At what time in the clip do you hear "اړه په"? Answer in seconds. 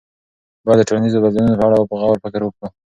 1.67-1.95